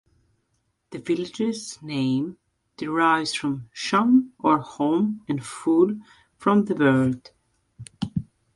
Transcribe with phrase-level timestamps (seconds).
[0.89, 2.39] The village's name
[2.75, 5.99] derives from 'sham,' or home, and 'foul,'
[6.37, 7.29] from the bird.